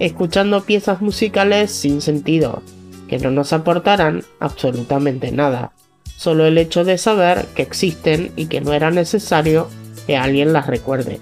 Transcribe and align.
escuchando 0.00 0.64
piezas 0.64 1.00
musicales 1.00 1.70
sin 1.70 2.00
sentido, 2.00 2.62
que 3.06 3.18
no 3.18 3.30
nos 3.30 3.52
aportarán 3.52 4.24
absolutamente 4.40 5.30
nada, 5.30 5.72
solo 6.16 6.46
el 6.46 6.58
hecho 6.58 6.84
de 6.84 6.98
saber 6.98 7.46
que 7.54 7.62
existen 7.62 8.32
y 8.34 8.46
que 8.46 8.60
no 8.60 8.72
era 8.72 8.90
necesario 8.90 9.68
que 10.06 10.16
alguien 10.16 10.52
las 10.52 10.66
recuerde. 10.66 11.20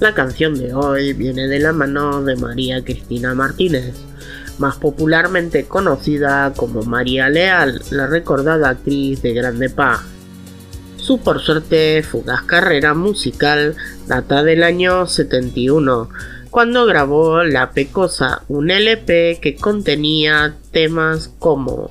La 0.00 0.14
canción 0.14 0.54
de 0.54 0.72
hoy 0.72 1.12
viene 1.12 1.48
de 1.48 1.58
la 1.58 1.72
mano 1.72 2.22
de 2.22 2.36
María 2.36 2.84
Cristina 2.84 3.34
Martínez, 3.34 3.96
más 4.58 4.76
popularmente 4.76 5.64
conocida 5.64 6.52
como 6.56 6.82
María 6.82 7.28
Leal, 7.28 7.82
la 7.90 8.06
recordada 8.06 8.70
actriz 8.70 9.22
de 9.22 9.34
Grande 9.34 9.70
Pa. 9.70 10.04
Su 10.96 11.18
por 11.18 11.40
suerte 11.40 12.02
fugaz 12.02 12.42
carrera 12.42 12.94
musical 12.94 13.74
data 14.06 14.44
del 14.44 14.62
año 14.62 15.06
71, 15.06 16.08
cuando 16.50 16.86
grabó 16.86 17.44
La 17.44 17.70
Pecosa, 17.70 18.42
un 18.48 18.70
LP 18.70 19.38
que 19.40 19.56
contenía 19.56 20.54
temas 20.72 21.32
como 21.38 21.90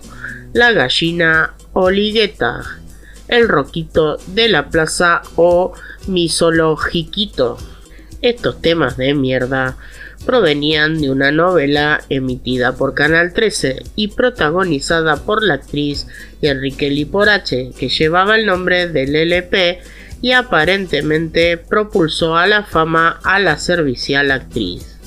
La 0.54 0.72
Gallina 0.72 1.54
o 1.73 1.90
El 1.90 3.48
Roquito 3.48 4.18
de 4.28 4.50
la 4.50 4.70
Plaza 4.70 5.22
o 5.36 5.73
Mi 6.08 6.30
Jiquito. 6.30 7.58
Estos 8.22 8.62
temas 8.62 8.98
de 8.98 9.14
mierda 9.14 9.78
provenían 10.26 11.00
de 11.00 11.12
una 11.12 11.31
novela 11.31 12.02
emitida 12.09 12.76
por 12.76 12.94
Canal 12.94 13.34
13 13.34 13.84
y 13.96 14.09
protagonizada 14.09 15.18
por 15.18 15.44
la 15.44 15.56
actriz 15.56 16.08
Enrique 16.42 16.90
Liporache, 16.90 17.72
que 17.78 17.90
llevaba 17.90 18.36
el 18.36 18.46
nombre 18.46 18.88
del 18.88 19.16
LP 19.16 19.80
y 20.22 20.32
aparentemente 20.32 21.58
propulsó 21.58 22.36
a 22.36 22.48
la 22.48 22.64
fama 22.64 23.20
a 23.23 23.40
la 23.40 23.58
servicial 23.58 24.32
actriz. 24.32 24.98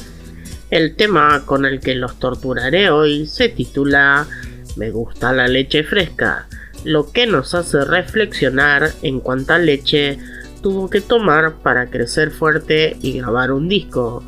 El 0.70 0.94
tema 0.94 1.42
con 1.46 1.66
el 1.66 1.80
que 1.80 1.96
los 1.96 2.18
torturaré 2.18 2.90
hoy 2.90 3.26
se 3.26 3.48
titula 3.48 4.26
Me 4.76 4.90
gusta 4.90 5.32
la 5.32 5.48
leche 5.48 5.82
fresca, 5.82 6.46
lo 6.84 7.10
que 7.10 7.26
nos 7.26 7.54
hace 7.54 7.84
reflexionar 7.84 8.92
en 9.02 9.20
cuánta 9.20 9.58
leche 9.58 10.18
tuvo 10.62 10.88
que 10.88 11.00
tomar 11.00 11.54
para 11.62 11.86
crecer 11.86 12.30
fuerte 12.30 12.96
y 13.02 13.18
grabar 13.18 13.50
un 13.52 13.68
disco. 13.68 14.22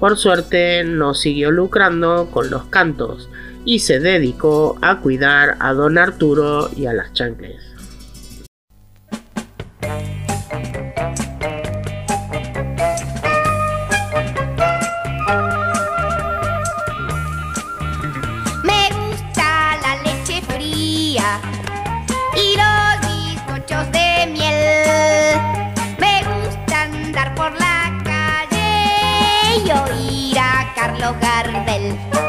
Por 0.00 0.16
suerte 0.16 0.82
no 0.84 1.14
siguió 1.14 1.50
lucrando 1.50 2.28
con 2.32 2.50
los 2.50 2.64
cantos 2.66 3.28
y 3.64 3.80
se 3.80 4.00
dedicó 4.00 4.78
a 4.80 5.00
cuidar 5.00 5.56
a 5.60 5.74
don 5.74 5.98
Arturo 5.98 6.70
y 6.76 6.86
a 6.86 6.92
las 6.92 7.12
chancles. 7.12 7.72
Carlos 31.20 31.66
Gardel. 31.66 32.21